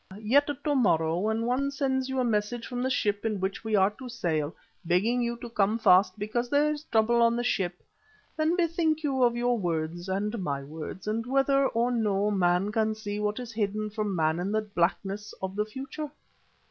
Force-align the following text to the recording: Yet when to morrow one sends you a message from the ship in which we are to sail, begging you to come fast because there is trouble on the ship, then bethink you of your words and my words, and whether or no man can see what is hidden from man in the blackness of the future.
Yet 0.17 0.47
when 0.47 0.57
to 0.63 0.73
morrow 0.73 1.19
one 1.19 1.69
sends 1.69 2.09
you 2.09 2.19
a 2.19 2.23
message 2.23 2.65
from 2.65 2.81
the 2.81 2.89
ship 2.89 3.23
in 3.23 3.39
which 3.39 3.63
we 3.63 3.75
are 3.75 3.91
to 3.99 4.09
sail, 4.09 4.55
begging 4.83 5.21
you 5.21 5.37
to 5.41 5.47
come 5.51 5.77
fast 5.77 6.17
because 6.17 6.49
there 6.49 6.71
is 6.71 6.83
trouble 6.85 7.21
on 7.21 7.35
the 7.35 7.43
ship, 7.43 7.83
then 8.35 8.55
bethink 8.55 9.03
you 9.03 9.21
of 9.21 9.35
your 9.35 9.59
words 9.59 10.09
and 10.09 10.41
my 10.41 10.63
words, 10.63 11.05
and 11.05 11.27
whether 11.27 11.67
or 11.67 11.91
no 11.91 12.31
man 12.31 12.71
can 12.71 12.95
see 12.95 13.19
what 13.19 13.39
is 13.39 13.51
hidden 13.53 13.91
from 13.91 14.15
man 14.15 14.39
in 14.39 14.51
the 14.51 14.61
blackness 14.63 15.33
of 15.39 15.55
the 15.55 15.65
future. 15.65 16.09